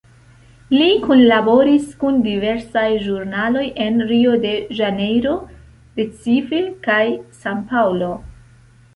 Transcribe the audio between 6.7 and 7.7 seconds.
kaj San